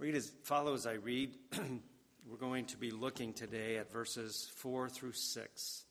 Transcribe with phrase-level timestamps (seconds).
[0.00, 1.34] Read as follow as I read.
[2.30, 5.84] We're going to be looking today at verses 4 through 6.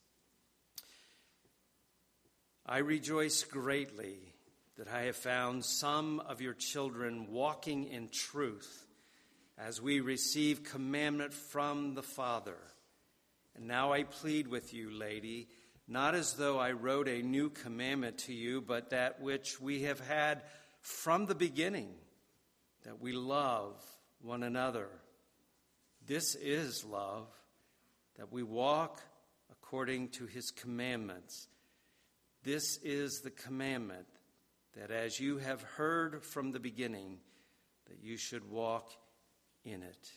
[2.66, 4.20] I rejoice greatly
[4.78, 8.88] that I have found some of your children walking in truth
[9.58, 12.58] as we receive commandment from the Father.
[13.58, 15.50] And now I plead with you, lady,
[15.86, 20.00] not as though I wrote a new commandment to you, but that which we have
[20.00, 20.44] had
[20.80, 21.90] from the beginning,
[22.86, 23.76] that we love
[24.22, 24.88] one another.
[26.06, 27.28] This is love,
[28.18, 29.02] that we walk
[29.52, 31.48] according to his commandments.
[32.44, 34.08] This is the commandment
[34.76, 37.18] that as you have heard from the beginning,
[37.88, 38.92] that you should walk
[39.66, 40.12] in it.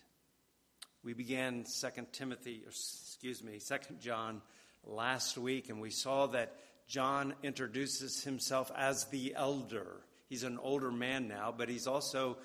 [1.02, 4.42] We began Second Timothy, excuse me, Second John
[4.84, 6.56] last week, and we saw that
[6.86, 10.02] John introduces himself as the elder.
[10.28, 12.36] He's an older man now, but he's also,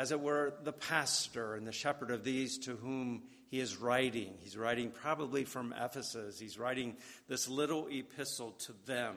[0.00, 4.32] as it were, the pastor and the shepherd of these to whom he is writing.
[4.40, 6.40] He's writing probably from Ephesus.
[6.40, 6.96] He's writing
[7.28, 9.16] this little epistle to them.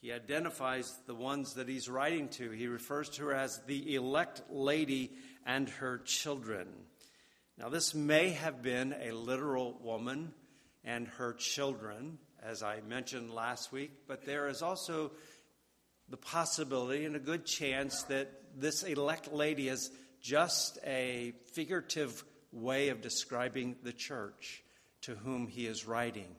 [0.00, 2.50] He identifies the ones that he's writing to.
[2.50, 5.12] He refers to her as the elect lady
[5.44, 6.68] and her children.
[7.58, 10.32] Now, this may have been a literal woman
[10.82, 15.10] and her children, as I mentioned last week, but there is also
[16.08, 22.88] the possibility and a good chance that this elect lady is just a figurative way
[22.88, 24.62] of describing the church
[25.02, 26.36] to whom he is writing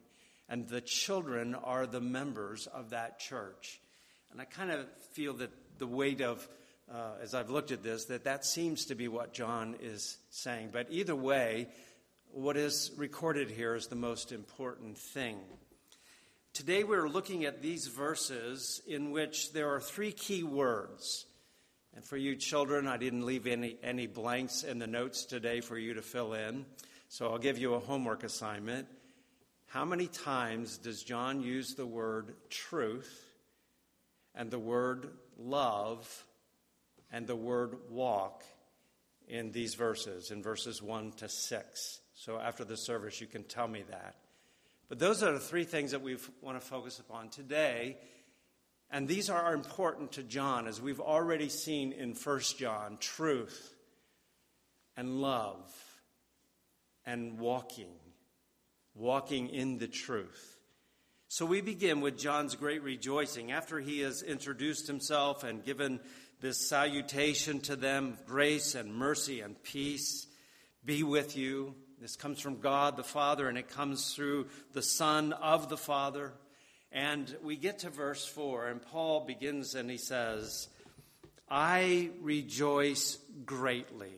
[0.51, 3.79] and the children are the members of that church.
[4.33, 6.45] And I kind of feel that the weight of,
[6.93, 10.71] uh, as I've looked at this, that that seems to be what John is saying.
[10.73, 11.69] But either way,
[12.31, 15.37] what is recorded here is the most important thing.
[16.51, 21.27] Today we're looking at these verses in which there are three key words.
[21.95, 25.77] And for you children, I didn't leave any, any blanks in the notes today for
[25.77, 26.65] you to fill in.
[27.09, 28.87] So I'll give you a homework assignment.
[29.67, 33.25] How many times does John use the word truth
[34.33, 36.25] and the word love
[37.11, 38.43] and the word walk
[39.27, 41.99] in these verses, in verses 1 to 6?
[42.15, 44.15] So after the service, you can tell me that.
[44.87, 47.97] But those are the three things that we want to focus upon today.
[48.91, 53.73] And these are important to John, as we've already seen in 1 John truth
[54.97, 55.71] and love
[57.05, 57.95] and walking
[58.95, 60.57] walking in the truth.
[61.27, 63.51] So we begin with John's great rejoicing.
[63.51, 65.99] After he has introduced himself and given
[66.41, 70.27] this salutation to them grace and mercy and peace
[70.83, 71.75] be with you.
[72.01, 76.33] This comes from God the Father, and it comes through the Son of the Father.
[76.91, 80.67] And we get to verse 4, and Paul begins and he says,
[81.49, 84.13] I rejoice greatly.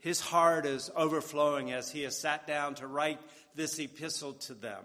[0.00, 3.20] His heart is overflowing as he has sat down to write
[3.56, 4.84] this epistle to them.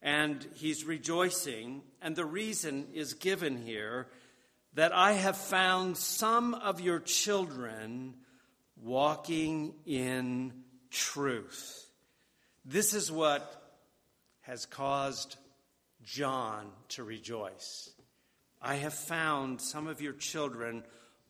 [0.00, 4.06] And he's rejoicing, and the reason is given here
[4.74, 8.14] that I have found some of your children
[8.82, 10.52] walking in
[10.90, 11.86] truth.
[12.64, 13.62] This is what
[14.42, 15.36] has caused
[16.04, 17.90] John to rejoice.
[18.60, 20.84] I have found some of your children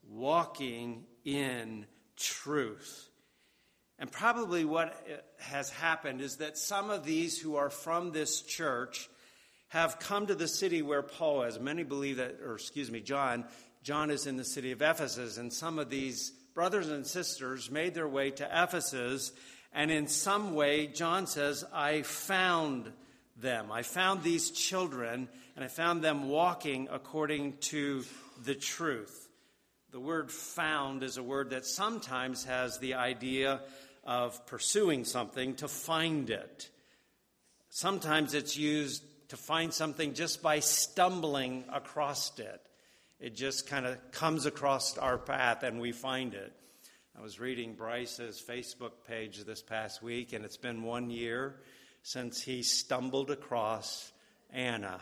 [0.07, 3.09] walking in truth.
[3.97, 4.95] And probably what
[5.39, 9.09] has happened is that some of these who are from this church
[9.69, 11.59] have come to the city where Paul is.
[11.59, 13.45] Many believe that, or excuse me, John,
[13.83, 17.93] John is in the city of Ephesus, and some of these brothers and sisters made
[17.93, 19.31] their way to Ephesus,
[19.73, 22.91] and in some way, John says, I found
[23.35, 23.71] them.
[23.71, 28.03] I found these children, and I found them walking according to
[28.43, 29.27] the truth.
[29.91, 33.61] The word found is a word that sometimes has the idea
[34.03, 36.69] of pursuing something to find it.
[37.69, 42.61] Sometimes it's used to find something just by stumbling across it.
[43.19, 46.53] It just kind of comes across our path and we find it.
[47.17, 51.55] I was reading Bryce's Facebook page this past week, and it's been one year
[52.07, 54.11] since he stumbled across
[54.53, 55.01] Anna.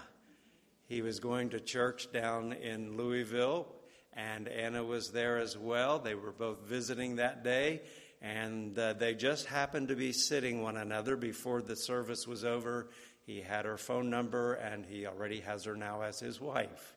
[0.87, 3.67] He was going to church down in Louisville,
[4.13, 5.99] and Anna was there as well.
[5.99, 7.81] They were both visiting that day,
[8.21, 12.87] and uh, they just happened to be sitting one another before the service was over.
[13.25, 16.95] He had her phone number, and he already has her now as his wife.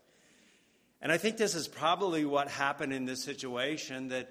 [1.03, 4.29] And I think this is probably what happened in this situation that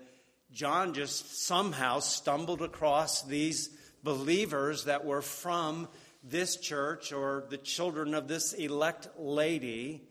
[0.54, 5.90] John just somehow stumbled across these believers that were from
[6.24, 10.02] this church or the children of this elect lady.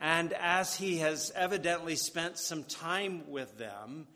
[0.00, 4.06] And as he has evidently spent some time with them,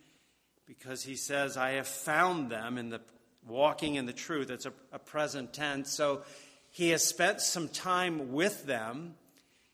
[0.67, 3.01] because he says, I have found them in the
[3.47, 4.51] walking in the truth.
[4.51, 5.91] It's a, a present tense.
[5.91, 6.23] So
[6.71, 9.15] he has spent some time with them.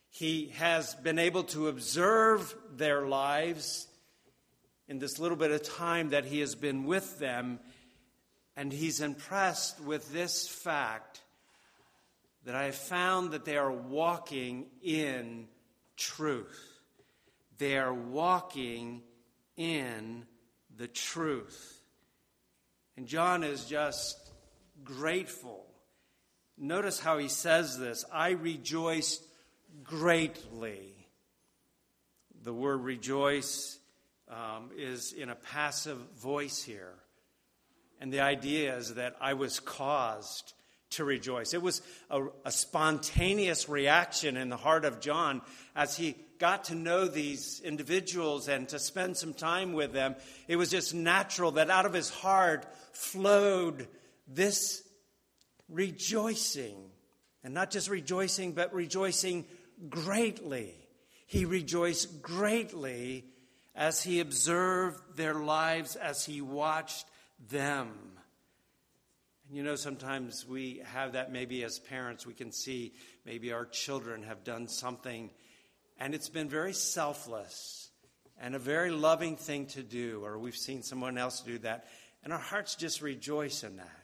[0.09, 3.87] He has been able to observe their lives
[4.89, 7.59] in this little bit of time that he has been with them.
[8.57, 11.21] And he's impressed with this fact
[12.45, 15.49] that I have found that they are walking in
[15.97, 16.81] truth.
[17.59, 19.03] They are walking
[19.57, 20.25] in
[20.77, 21.81] the truth.
[22.97, 24.33] And John is just
[24.85, 25.67] grateful.
[26.57, 29.21] Notice how he says this I rejoice
[29.83, 30.95] greatly.
[32.43, 33.79] The word rejoice
[34.29, 36.95] um, is in a passive voice here.
[38.01, 40.53] And the idea is that I was caused
[40.91, 41.55] to rejoice.
[41.55, 45.43] It was a, a, spontaneous reaction in the heart of John
[45.75, 50.15] as he got to know these individuals and to spend some time with them.
[50.47, 53.89] It was just natural that out of his heart flowed
[54.29, 54.83] this
[55.69, 56.77] rejoicing.
[57.43, 59.45] And not just rejoicing, but rejoicing
[59.89, 60.75] greatly.
[61.27, 63.25] He rejoiced greatly
[63.75, 67.07] as he observed their lives, as he watched
[67.49, 67.93] them.
[69.49, 72.95] And you know, sometimes we have that maybe as parents, we can see
[73.25, 75.31] maybe our children have done something
[75.99, 77.91] and it's been very selfless
[78.39, 81.87] and a very loving thing to do, or we've seen someone else do that,
[82.23, 84.03] and our hearts just rejoice in that.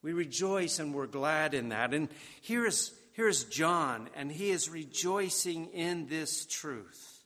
[0.00, 1.92] We rejoice and we're glad in that.
[1.92, 2.08] And
[2.40, 7.24] here is, here is John, and he is rejoicing in this truth.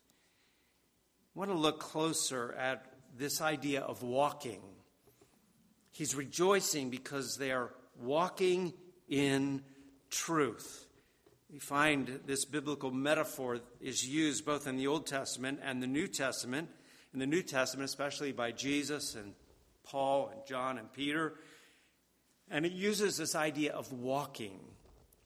[1.35, 2.85] I want to look closer at
[3.17, 4.63] this idea of walking.
[5.97, 8.75] He's rejoicing because they are walking
[9.09, 9.63] in
[10.11, 10.87] truth.
[11.51, 16.07] We find this biblical metaphor is used both in the Old Testament and the New
[16.07, 16.69] Testament.
[17.15, 19.33] In the New Testament, especially by Jesus and
[19.85, 21.33] Paul and John and Peter.
[22.51, 24.61] And it uses this idea of walking.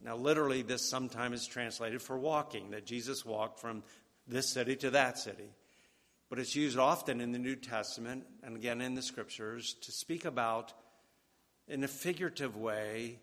[0.00, 3.82] Now, literally, this sometimes is translated for walking, that Jesus walked from
[4.28, 5.50] this city to that city.
[6.31, 10.25] But it's used often in the New Testament and again in the scriptures to speak
[10.25, 10.73] about,
[11.67, 13.19] in a figurative way,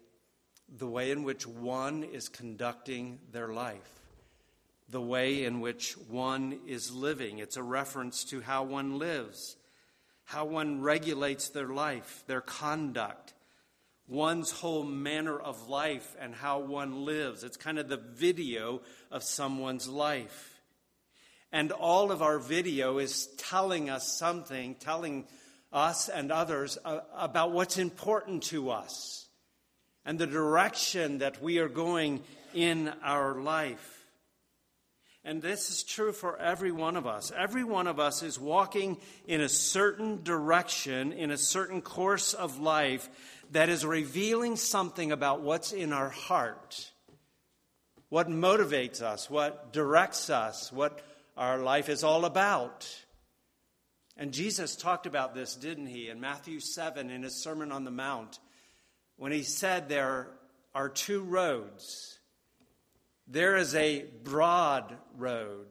[0.68, 4.02] the way in which one is conducting their life,
[4.90, 7.40] the way in which one is living.
[7.40, 9.56] It's a reference to how one lives,
[10.26, 13.34] how one regulates their life, their conduct,
[14.10, 17.46] one's whole manner of life, and how one lives.
[17.46, 20.57] It's kind of the video of someone's life.
[21.52, 25.26] And all of our video is telling us something, telling
[25.72, 29.28] us and others about what's important to us
[30.06, 32.22] and the direction that we are going
[32.54, 34.06] in our life.
[35.24, 37.34] And this is true for every one of us.
[37.36, 38.98] Every one of us is walking
[39.28, 43.10] in a certain direction, in a certain course of life
[43.52, 46.92] that is revealing something about what's in our heart,
[48.08, 51.02] what motivates us, what directs us, what
[51.38, 52.88] our life is all about.
[54.18, 57.92] And Jesus talked about this, didn't he, in Matthew 7 in his Sermon on the
[57.92, 58.40] Mount
[59.18, 60.28] when he said there
[60.74, 62.18] are two roads.
[63.28, 65.68] There is a broad road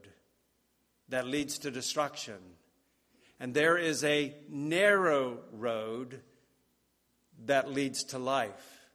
[1.09, 2.39] that leads to destruction,
[3.41, 6.21] and there is a narrow road
[7.47, 8.87] that leads to life.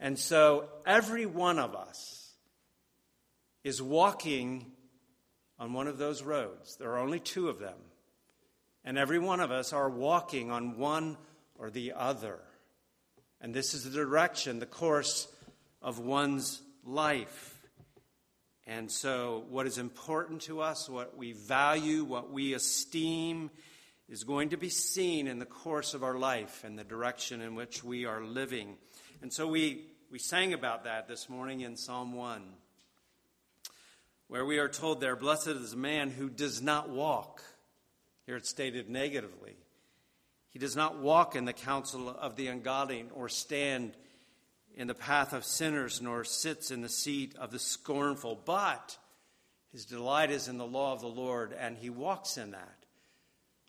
[0.00, 2.32] And so every one of us
[3.62, 4.73] is walking
[5.58, 6.76] on one of those roads.
[6.76, 7.78] There are only two of them.
[8.84, 11.16] And every one of us are walking on one
[11.58, 12.38] or the other.
[13.40, 15.28] And this is the direction, the course
[15.80, 17.50] of one's life.
[18.66, 23.50] And so, what is important to us, what we value, what we esteem,
[24.08, 27.54] is going to be seen in the course of our life and the direction in
[27.54, 28.76] which we are living.
[29.20, 32.42] And so, we, we sang about that this morning in Psalm 1,
[34.28, 37.42] where we are told there, Blessed is a man who does not walk.
[38.26, 39.56] Here it's stated negatively
[40.54, 43.96] he does not walk in the counsel of the ungodly, or stand
[44.76, 48.40] in the path of sinners, nor sits in the seat of the scornful.
[48.44, 48.96] But
[49.72, 52.86] his delight is in the law of the Lord, and he walks in that.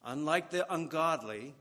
[0.03, 1.55] Unlike the ungodly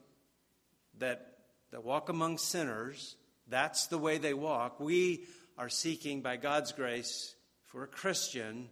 [0.98, 1.38] that,
[1.70, 3.16] that walk among sinners,
[3.48, 4.78] that's the way they walk.
[4.78, 5.24] We
[5.56, 7.34] are seeking, by God's grace,
[7.64, 8.68] for a Christian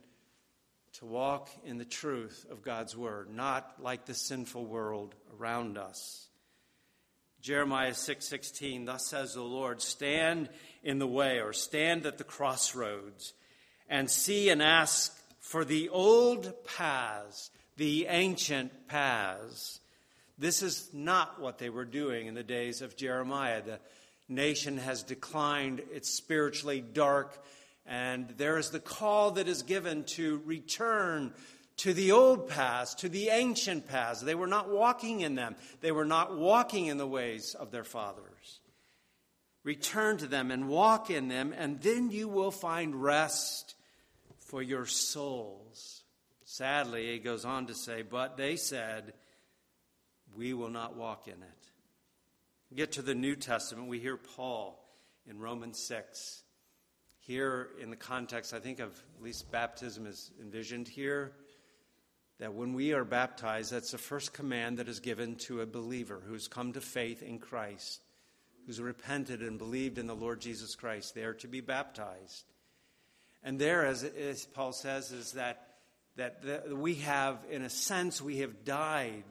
[1.02, 6.28] to walk in the truth of God's word, not like the sinful world around us.
[7.40, 10.48] Jeremiah 6:16 thus says the Lord stand
[10.84, 13.34] in the way or stand at the crossroads
[13.88, 19.80] and see and ask for the old paths the ancient paths
[20.38, 23.60] This is not what they were doing in the days of Jeremiah.
[23.60, 23.80] The
[24.28, 27.44] nation has declined, it's spiritually dark,
[27.86, 31.32] and there is the call that is given to return
[31.78, 34.20] to the old paths, to the ancient paths.
[34.20, 37.84] They were not walking in them, they were not walking in the ways of their
[37.84, 38.60] fathers.
[39.64, 43.76] Return to them and walk in them, and then you will find rest
[44.38, 46.02] for your souls.
[46.44, 49.14] Sadly, he goes on to say, But they said,
[50.36, 52.74] We will not walk in it.
[52.74, 54.82] Get to the New Testament, we hear Paul
[55.28, 56.42] in Romans 6.
[57.32, 61.32] Here, in the context, I think of at least baptism is envisioned here,
[62.38, 66.20] that when we are baptized, that's the first command that is given to a believer
[66.26, 68.02] who's come to faith in Christ
[68.66, 71.14] who's repented and believed in the Lord Jesus Christ.
[71.14, 72.44] They are to be baptized.
[73.42, 75.68] And there, as, as Paul says, is that,
[76.16, 79.24] that the, we have, in a sense, we have died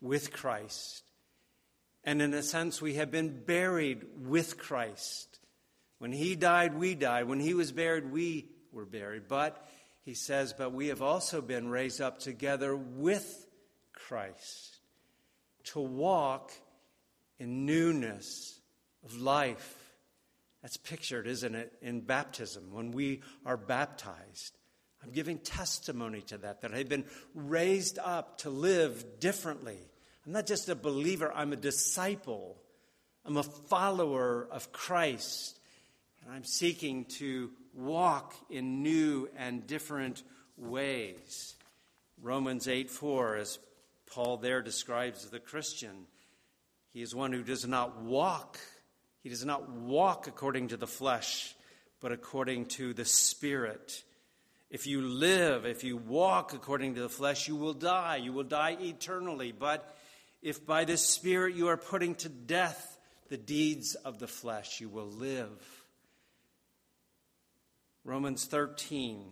[0.00, 1.02] with Christ.
[2.04, 5.39] And in a sense, we have been buried with Christ.
[6.00, 7.28] When he died, we died.
[7.28, 9.28] When he was buried, we were buried.
[9.28, 9.62] But,
[10.02, 13.46] he says, but we have also been raised up together with
[13.92, 14.78] Christ
[15.64, 16.52] to walk
[17.38, 18.58] in newness
[19.04, 19.76] of life.
[20.62, 24.56] That's pictured, isn't it, in baptism when we are baptized.
[25.04, 27.04] I'm giving testimony to that, that I've been
[27.34, 29.78] raised up to live differently.
[30.24, 32.56] I'm not just a believer, I'm a disciple.
[33.26, 35.59] I'm a follower of Christ.
[36.24, 40.22] And I'm seeking to walk in new and different
[40.56, 41.54] ways.
[42.22, 43.58] Romans 8 4, as
[44.12, 46.06] Paul there describes the Christian,
[46.92, 48.58] he is one who does not walk
[49.22, 51.54] he does not walk according to the flesh,
[52.00, 54.02] but according to the Spirit.
[54.70, 58.16] If you live, if you walk according to the flesh, you will die.
[58.16, 59.52] You will die eternally.
[59.52, 59.94] But
[60.42, 62.96] if by the Spirit you are putting to death
[63.28, 65.79] the deeds of the flesh, you will live.
[68.04, 69.24] Romans 13,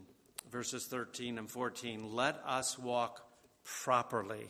[0.51, 2.15] verses 13 and 14.
[2.15, 3.23] Let us walk
[3.65, 4.49] properly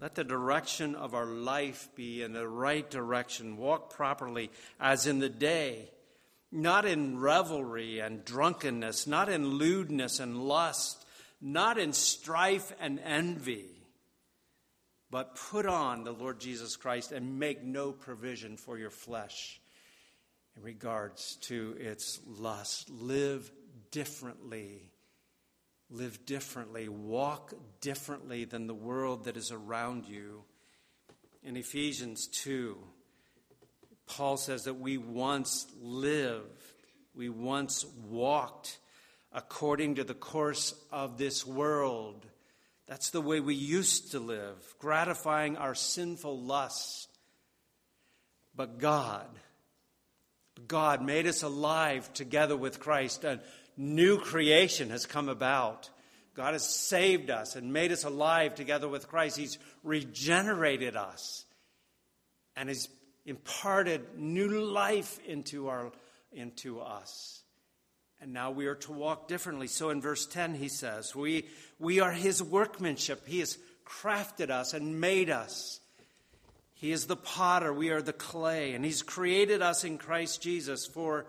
[0.00, 3.58] let the direction of our life be in the right direction.
[3.58, 4.50] Walk properly
[4.80, 5.90] as in the day,
[6.50, 11.04] not in revelry and drunkenness, not in lewdness and lust,
[11.40, 13.66] not in strife and envy,
[15.10, 19.59] but put on the Lord Jesus Christ and make no provision for your flesh
[20.56, 22.90] in regards to its lust.
[22.90, 23.50] Live
[23.90, 24.90] differently
[25.90, 30.44] live differently, walk differently than the world that is around you.
[31.42, 32.78] In Ephesians 2,
[34.06, 36.62] Paul says that we once lived,
[37.14, 38.78] we once walked
[39.32, 42.26] according to the course of this world.
[42.86, 47.08] That's the way we used to live, gratifying our sinful lusts.
[48.54, 49.28] But God,
[50.66, 53.24] God made us alive together with Christ.
[53.24, 53.40] And
[53.76, 55.90] new creation has come about.
[56.34, 59.36] God has saved us and made us alive together with Christ.
[59.36, 61.44] He's regenerated us
[62.56, 62.88] and has
[63.26, 65.92] imparted new life into, our,
[66.32, 67.42] into us.
[68.20, 69.66] And now we are to walk differently.
[69.66, 71.46] So in verse 10, he says, We,
[71.78, 73.26] we are his workmanship.
[73.26, 75.80] He has crafted us and made us.
[76.80, 80.86] He is the potter, we are the clay, and he's created us in Christ Jesus
[80.86, 81.26] for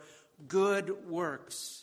[0.48, 1.82] good works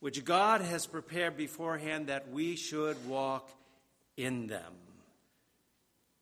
[0.00, 3.50] which God has prepared beforehand that we should walk
[4.16, 4.72] in them.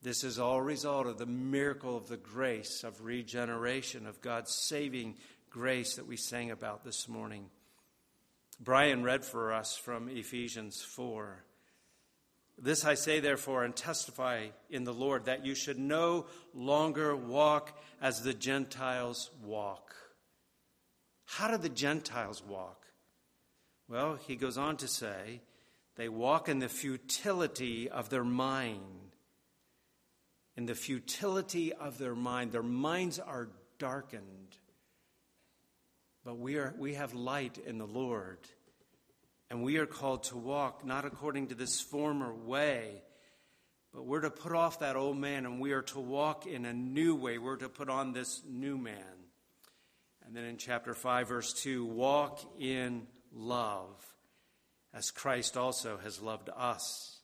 [0.01, 5.15] This is all result of the miracle of the grace of regeneration, of God's saving
[5.49, 7.49] grace that we sang about this morning.
[8.59, 11.43] Brian read for us from Ephesians 4.
[12.59, 17.79] This I say, therefore, and testify in the Lord that you should no longer walk
[18.01, 19.95] as the Gentiles walk.
[21.25, 22.85] How do the Gentiles walk?
[23.87, 25.41] Well, he goes on to say,
[25.97, 28.81] they walk in the futility of their mind.
[30.55, 32.51] In the futility of their mind.
[32.51, 34.57] Their minds are darkened.
[36.25, 38.39] But we, are, we have light in the Lord.
[39.49, 43.01] And we are called to walk not according to this former way,
[43.93, 46.73] but we're to put off that old man and we are to walk in a
[46.73, 47.37] new way.
[47.37, 49.03] We're to put on this new man.
[50.25, 54.05] And then in chapter 5, verse 2 walk in love,
[54.93, 57.17] as Christ also has loved us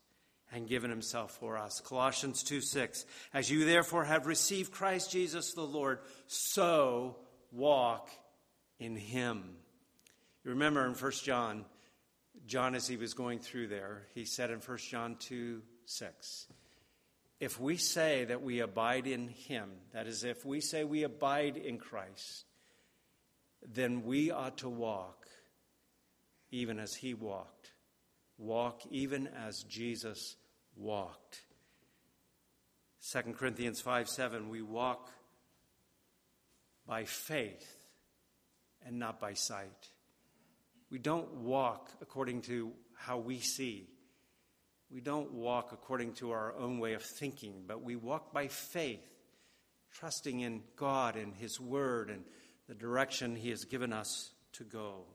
[0.54, 1.82] and given himself for us.
[1.82, 3.06] Colossians 2 6.
[3.34, 7.18] As you therefore have received Christ Jesus the Lord, so
[7.52, 8.10] walk
[8.80, 9.44] in him.
[10.46, 11.66] You remember in 1 John,
[12.46, 16.48] John, as he was going through there, he said in 1 John 2 6,
[17.40, 21.58] if we say that we abide in Him, that is, if we say we abide
[21.58, 22.46] in Christ,
[23.62, 25.28] then we ought to walk
[26.52, 27.72] even as He walked.
[28.38, 30.38] Walk even as Jesus
[30.78, 31.42] walked.
[33.12, 35.12] 2 Corinthians 5 7, we walk
[36.88, 37.76] by faith
[38.86, 39.90] and not by sight.
[40.94, 43.88] We don't walk according to how we see.
[44.92, 49.02] We don't walk according to our own way of thinking, but we walk by faith,
[49.92, 52.24] trusting in God and His Word and
[52.68, 55.06] the direction He has given us to go.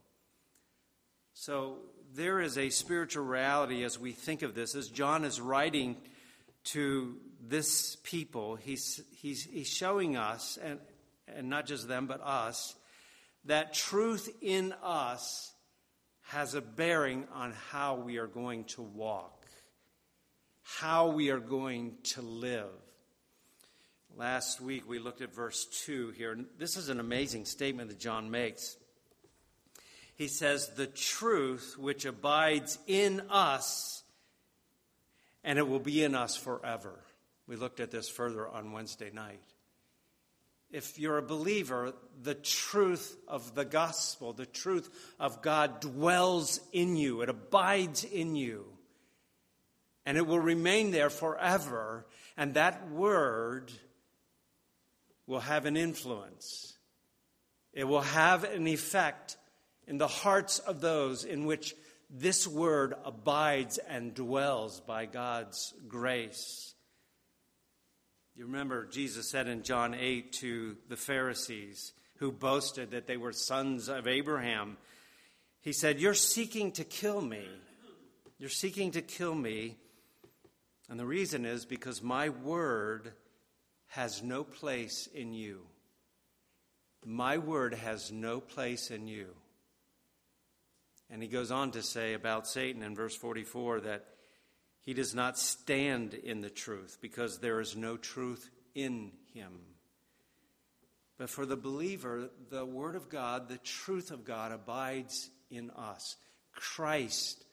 [1.32, 1.76] So
[2.12, 4.74] there is a spiritual reality as we think of this.
[4.74, 5.96] As John is writing
[6.64, 10.80] to this people, he's, he's, he's showing us, and,
[11.28, 12.74] and not just them, but us,
[13.44, 15.52] that truth in us
[16.28, 19.46] has a bearing on how we are going to walk,
[20.62, 22.68] how we are going to live.
[24.14, 26.38] Last week we looked at verse 2 here.
[26.58, 28.76] This is an amazing statement that John makes.
[30.16, 34.02] He says, The truth which abides in us,
[35.42, 36.92] and it will be in us forever.
[37.46, 39.40] We looked at this further on Wednesday night
[40.70, 46.96] if you're a believer, the truth of the gospel, the truth of God dwells in
[46.96, 48.66] you, it abides in you,
[50.04, 52.06] and it will remain there forever.
[52.36, 53.72] And that word
[55.26, 56.76] will have an influence,
[57.72, 59.36] it will have an effect
[59.86, 61.74] in the hearts of those in which
[62.10, 66.74] this word abides and dwells by God's grace.
[68.38, 73.32] You remember Jesus said in John 8 to the Pharisees who boasted that they were
[73.32, 74.76] sons of Abraham,
[75.60, 77.44] He said, You're seeking to kill me.
[78.38, 79.76] You're seeking to kill me.
[80.88, 83.12] And the reason is because my word
[83.88, 85.62] has no place in you.
[87.04, 89.34] My word has no place in you.
[91.10, 94.04] And he goes on to say about Satan in verse 44 that
[94.88, 99.52] he does not stand in the truth because there is no truth in him.
[101.18, 106.16] But for the believer, the Word of God, the truth of God abides in us.
[106.54, 107.44] Christ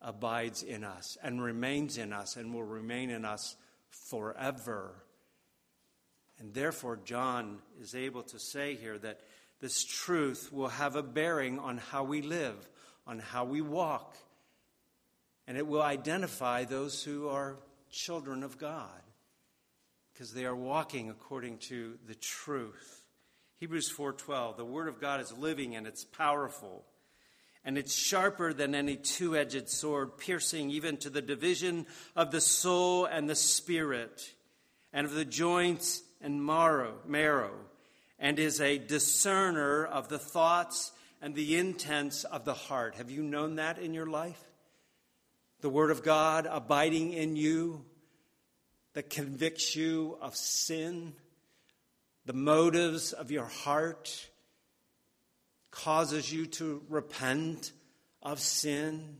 [0.00, 3.56] abides in us and remains in us and will remain in us
[3.90, 4.94] forever.
[6.38, 9.18] And therefore, John is able to say here that
[9.60, 12.68] this truth will have a bearing on how we live,
[13.04, 14.16] on how we walk,
[15.46, 17.56] and it will identify those who are
[17.90, 18.88] children of God
[20.12, 23.04] because they are walking according to the truth.
[23.60, 26.84] Hebrews 4:12 The word of God is living and it's powerful
[27.64, 33.06] and it's sharper than any two-edged sword piercing even to the division of the soul
[33.06, 34.34] and the spirit
[34.92, 37.54] and of the joints and marrow, marrow
[38.18, 42.94] and is a discerner of the thoughts and the intents of the heart.
[42.96, 44.40] Have you known that in your life?
[45.64, 47.86] The Word of God abiding in you
[48.92, 51.14] that convicts you of sin,
[52.26, 54.28] the motives of your heart,
[55.70, 57.72] causes you to repent
[58.22, 59.16] of sin,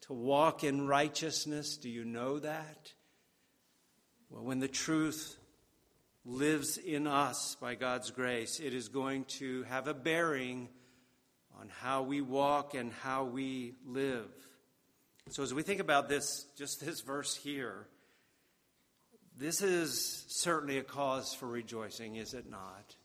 [0.00, 1.76] to walk in righteousness.
[1.76, 2.92] Do you know that?
[4.30, 5.38] Well, when the truth
[6.24, 10.68] lives in us by God's grace, it is going to have a bearing
[11.60, 14.26] on how we walk and how we live.
[15.30, 17.86] So, as we think about this, just this verse here,
[19.36, 22.96] this is certainly a cause for rejoicing, is it not?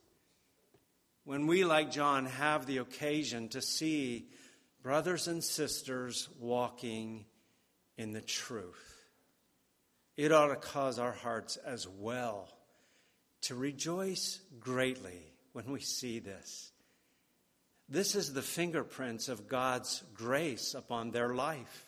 [1.26, 4.30] When we, like John, have the occasion to see
[4.82, 7.26] brothers and sisters walking
[7.98, 9.06] in the truth,
[10.16, 12.50] it ought to cause our hearts as well
[13.42, 16.72] to rejoice greatly when we see this.
[17.90, 21.86] This is the fingerprints of God's grace upon their life.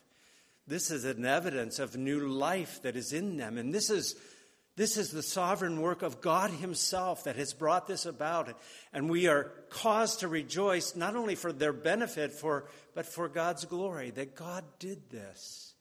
[0.68, 3.58] This is an evidence of new life that is in them.
[3.58, 4.16] And this is,
[4.76, 8.58] this is the sovereign work of God Himself that has brought this about.
[8.92, 13.66] And we are caused to rejoice not only for their benefit, for, but for God's
[13.66, 15.74] glory, that God did this.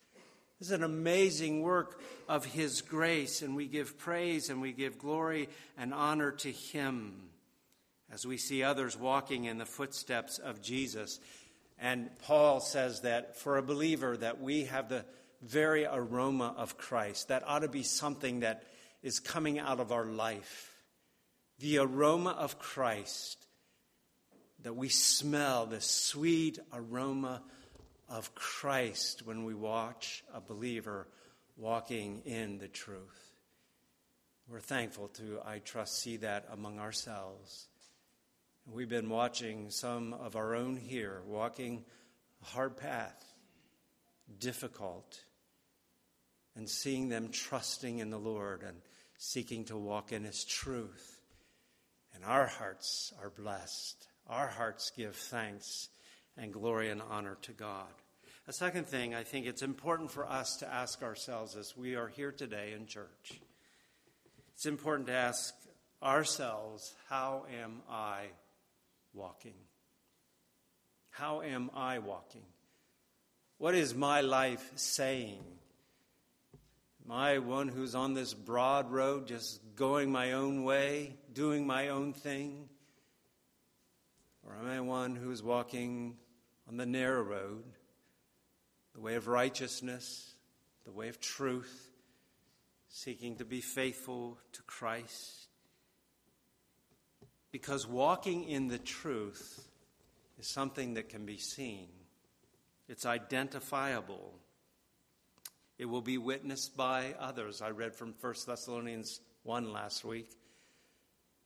[0.59, 4.99] This is an amazing work of His grace, and we give praise and we give
[4.99, 7.31] glory and honor to Him
[8.13, 11.19] as we see others walking in the footsteps of Jesus.
[11.79, 15.05] And Paul says that for a believer that we have the
[15.45, 17.29] very aroma of Christ.
[17.29, 18.65] That ought to be something that
[19.03, 20.73] is coming out of our life.
[21.59, 23.47] The aroma of Christ.
[24.63, 27.43] That we smell the sweet aroma
[28.09, 31.07] of Christ when we watch a believer
[31.57, 33.33] walking in the truth.
[34.49, 37.69] We're thankful to, I trust, see that among ourselves.
[38.73, 41.85] We've been watching some of our own here walking
[42.43, 43.23] a hard path,
[44.39, 45.23] difficult,
[46.57, 48.79] and seeing them trusting in the Lord and
[49.19, 51.21] seeking to walk in His truth.
[52.15, 54.09] And our hearts are blessed.
[54.29, 55.91] Our hearts give thanks
[56.39, 57.93] and glory and honor to God.
[58.49, 62.09] A second thing, I think it's important for us to ask ourselves as we are
[62.09, 63.41] here today in church.
[64.55, 65.55] It's important to ask
[66.03, 68.29] ourselves, how am I
[69.15, 69.55] walking?
[71.11, 72.45] How am I walking?
[73.59, 75.43] What is my life saying?
[77.05, 81.89] Am I one who's on this broad road, just going my own way, doing my
[81.89, 82.69] own thing?
[84.43, 86.17] Or am I one who's walking
[86.69, 87.65] on the narrow road,
[88.95, 90.35] the way of righteousness,
[90.85, 91.91] the way of truth,
[92.89, 95.44] seeking to be faithful to Christ?
[97.55, 99.69] Because walking in the truth
[100.41, 101.87] is something that can be seen,
[102.89, 104.35] it's identifiable.
[105.79, 107.63] It will be witnessed by others.
[107.63, 110.33] I read from 1 Thessalonians 1 last week.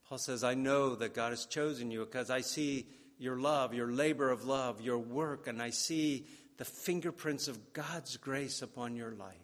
[0.08, 2.86] Paul says, I know that God has chosen you because I see
[3.18, 6.24] your love, your labor of love, your work, and I see
[6.56, 9.34] the fingerprints of God's grace upon your life.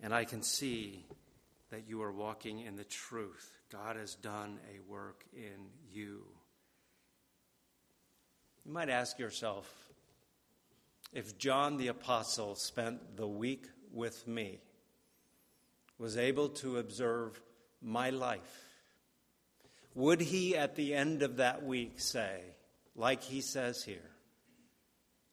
[0.00, 1.06] And I can see
[1.72, 3.50] that you are walking in the truth.
[3.72, 6.22] God has done a work in you.
[8.66, 9.66] You might ask yourself
[11.14, 14.60] if John the Apostle spent the week with me,
[15.98, 17.40] was able to observe
[17.80, 18.64] my life,
[19.94, 22.40] would he at the end of that week say,
[22.94, 24.10] like he says here,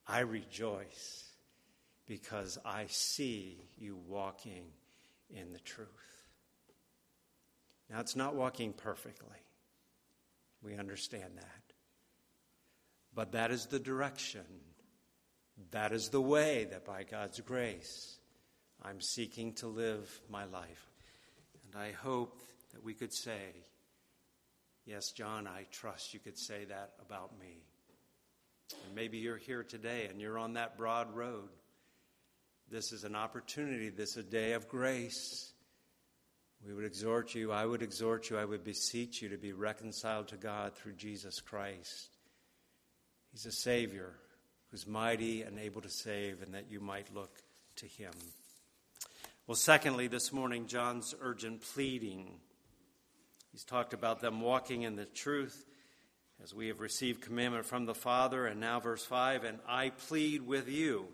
[0.08, 1.26] I rejoice
[2.08, 4.64] because I see you walking
[5.30, 6.09] in the truth?
[7.90, 9.38] Now, it's not walking perfectly.
[10.62, 11.74] We understand that.
[13.14, 14.46] But that is the direction.
[15.72, 18.18] That is the way that by God's grace
[18.82, 20.90] I'm seeking to live my life.
[21.66, 22.42] And I hope
[22.74, 23.66] that we could say,
[24.86, 27.62] Yes, John, I trust you could say that about me.
[28.86, 31.50] And maybe you're here today and you're on that broad road.
[32.72, 35.54] This is an opportunity, this is a day of grace.
[36.66, 40.28] We would exhort you, I would exhort you, I would beseech you to be reconciled
[40.30, 42.10] to God through Jesus Christ.
[43.32, 44.14] He's a Savior
[44.70, 47.42] who's mighty and able to save, and that you might look
[47.78, 48.12] to Him.
[49.48, 52.40] Well, secondly, this morning, John's urgent pleading.
[53.52, 55.66] He's talked about them walking in the truth
[56.44, 58.46] as we have received commandment from the Father.
[58.46, 61.08] And now, verse 5 and I plead with you.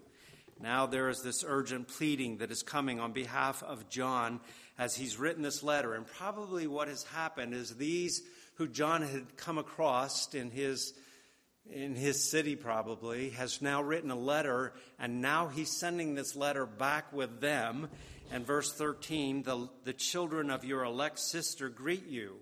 [0.60, 4.40] Now, there is this urgent pleading that is coming on behalf of John
[4.78, 5.94] as he's written this letter.
[5.94, 8.22] And probably what has happened is these
[8.56, 10.94] who John had come across in his
[11.72, 16.66] in his city, probably, has now written a letter, and now he's sending this letter
[16.66, 17.90] back with them.
[18.32, 22.36] And verse 13, the, the children of your elect sister greet you.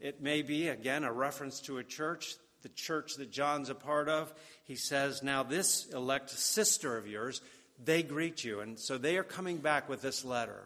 [0.00, 4.08] It may be, again, a reference to a church, the church that John's a part
[4.08, 4.32] of.
[4.64, 7.40] He says, Now, this elect sister of yours,
[7.82, 8.60] they greet you.
[8.60, 10.64] And so they are coming back with this letter.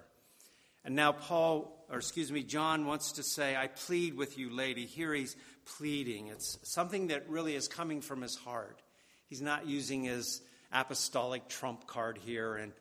[0.84, 4.84] And now, Paul, or excuse me, John wants to say, I plead with you, lady.
[4.84, 5.34] Here he's
[5.78, 6.28] pleading.
[6.28, 8.82] It's something that really is coming from his heart.
[9.26, 10.42] He's not using his
[10.72, 12.72] apostolic trump card here, and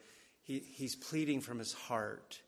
[0.42, 2.42] he, he's pleading from his heart.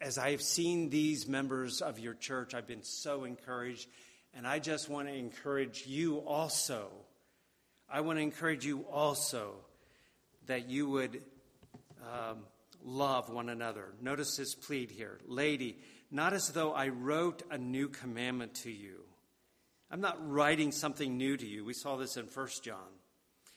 [0.00, 3.88] As I've seen these members of your church, I've been so encouraged,
[4.34, 6.88] and I just want to encourage you also.
[7.90, 9.54] I want to encourage you also
[10.46, 11.22] that you would
[12.02, 12.38] um,
[12.84, 13.92] love one another.
[14.00, 15.18] Notice his plead here.
[15.26, 15.78] Lady,
[16.10, 19.04] not as though I wrote a new commandment to you.
[19.90, 21.64] I'm not writing something new to you.
[21.64, 22.76] We saw this in 1 John.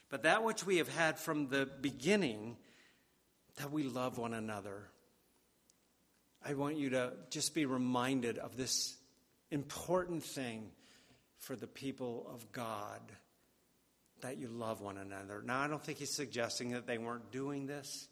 [0.09, 2.57] But that which we have had from the beginning,
[3.57, 4.89] that we love one another.
[6.43, 8.97] I want you to just be reminded of this
[9.51, 10.71] important thing
[11.37, 13.01] for the people of God
[14.21, 15.41] that you love one another.
[15.45, 18.07] Now, I don't think he's suggesting that they weren't doing this,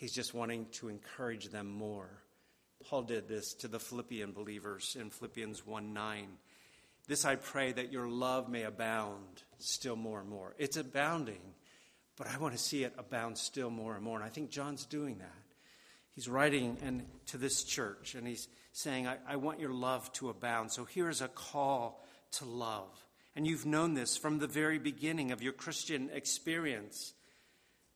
[0.00, 2.08] he's just wanting to encourage them more.
[2.88, 6.26] Paul did this to the Philippian believers in Philippians 1 9.
[7.06, 10.54] This I pray that your love may abound still more and more.
[10.58, 11.42] It's abounding,
[12.16, 14.16] but I want to see it abound still more and more.
[14.16, 15.42] And I think John's doing that.
[16.14, 20.30] He's writing and to this church and he's saying, I, I want your love to
[20.30, 20.72] abound.
[20.72, 22.88] So here is a call to love.
[23.36, 27.12] And you've known this from the very beginning of your Christian experience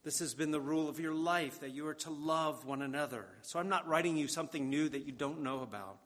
[0.05, 3.25] This has been the rule of your life that you are to love one another.
[3.41, 5.97] So I'm not writing you something new that you don't know about,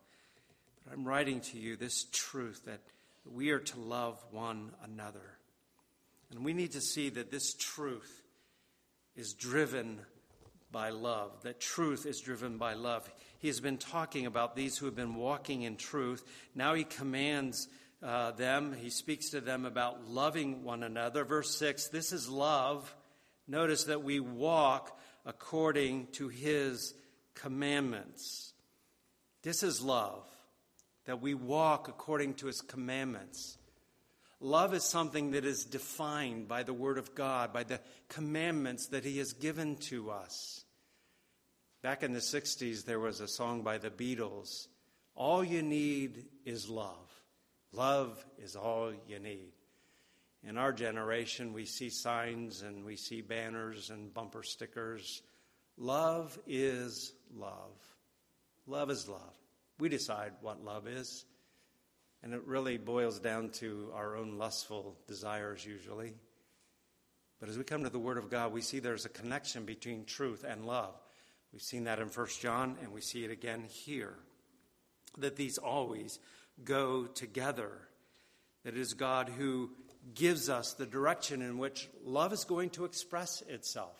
[0.84, 2.80] but I'm writing to you this truth that
[3.24, 5.36] we are to love one another.
[6.30, 8.22] And we need to see that this truth
[9.16, 9.98] is driven
[10.70, 13.10] by love, that truth is driven by love.
[13.40, 16.22] He has been talking about these who have been walking in truth.
[16.54, 17.66] Now he commands
[18.00, 21.24] uh, them, he speaks to them about loving one another.
[21.24, 22.94] Verse 6 this is love
[23.48, 26.94] Notice that we walk according to his
[27.34, 28.52] commandments.
[29.42, 30.28] This is love,
[31.06, 33.58] that we walk according to his commandments.
[34.40, 39.04] Love is something that is defined by the Word of God, by the commandments that
[39.04, 40.64] He has given to us.
[41.82, 44.68] Back in the 60s, there was a song by the Beatles
[45.16, 47.10] All you need is love.
[47.72, 49.52] Love is all you need.
[50.46, 55.22] In our generation, we see signs and we see banners and bumper stickers.
[55.76, 57.76] Love is love.
[58.66, 59.36] Love is love.
[59.78, 61.24] We decide what love is.
[62.22, 66.14] And it really boils down to our own lustful desires, usually.
[67.38, 70.04] But as we come to the Word of God, we see there's a connection between
[70.04, 70.94] truth and love.
[71.52, 74.14] We've seen that in 1 John, and we see it again here.
[75.18, 76.18] That these always
[76.64, 77.70] go together.
[78.64, 79.70] That it is God who
[80.14, 83.96] gives us the direction in which love is going to express itself,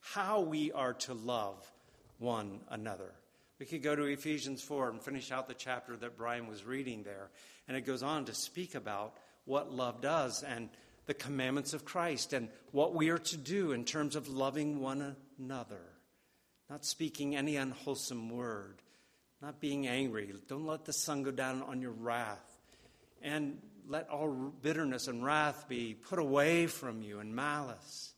[0.00, 1.70] how we are to love
[2.18, 3.12] one another.
[3.58, 7.02] We could go to Ephesians 4 and finish out the chapter that Brian was reading
[7.02, 7.30] there.
[7.68, 10.68] And it goes on to speak about what love does and
[11.06, 15.16] the commandments of Christ and what we are to do in terms of loving one
[15.38, 15.80] another.
[16.68, 18.82] Not speaking any unwholesome word,
[19.40, 20.32] not being angry.
[20.48, 22.58] Don't let the sun go down on your wrath.
[23.22, 28.14] And let all bitterness and wrath be put away from you and malice.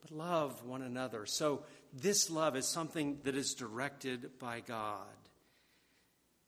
[0.00, 1.26] But love one another.
[1.26, 5.06] So, this love is something that is directed by God.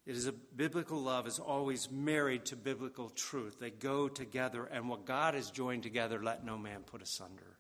[0.07, 3.59] It is a biblical love is always married to biblical truth.
[3.61, 7.57] They go together, and what God has joined together, let no man put asunder.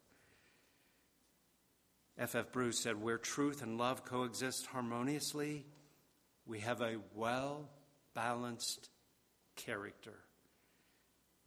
[2.18, 2.34] F.
[2.34, 2.52] F.
[2.52, 5.64] Bruce said, Where truth and love coexist harmoniously,
[6.46, 7.70] we have a well
[8.14, 8.90] balanced
[9.56, 10.18] character.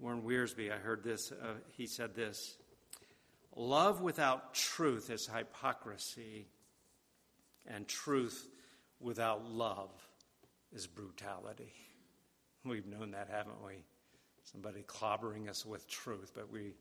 [0.04, 2.58] Warren Wiersbe, I heard this, uh, he said this
[3.56, 6.46] Love without truth is hypocrisy,
[7.66, 8.50] and truth
[9.00, 9.92] without love
[10.74, 11.72] is brutality.
[12.66, 13.86] We've known that, haven't we?
[14.44, 16.74] Somebody clobbering us with truth, but we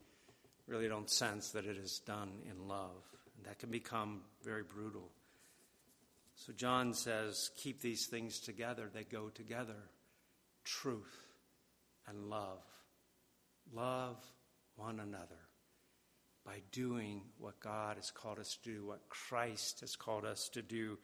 [0.67, 3.05] really don't sense that it is done in love.
[3.37, 5.09] And that can become very brutal.
[6.35, 8.89] So John says, keep these things together.
[8.93, 9.77] They go together
[10.65, 11.25] truth
[12.05, 12.59] and love.
[13.71, 14.17] Love
[14.75, 15.39] one another
[16.45, 20.61] by doing what God has called us to do, what Christ has called us to
[20.61, 20.97] do,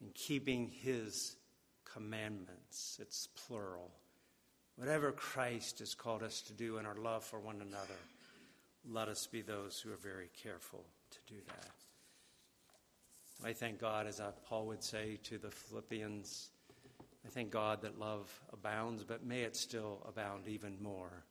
[0.00, 1.36] in keeping his
[1.84, 2.98] commandments.
[3.00, 3.90] It's plural.
[4.76, 7.98] Whatever Christ has called us to do in our love for one another,
[8.88, 11.70] let us be those who are very careful to do that.
[13.44, 16.50] I thank God, as Paul would say to the Philippians,
[17.26, 21.24] I thank God that love abounds, but may it still abound even more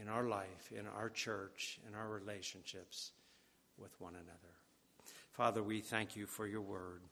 [0.00, 3.12] in our life, in our church, in our relationships
[3.78, 4.54] with one another.
[5.32, 7.02] Father, we thank you for your word.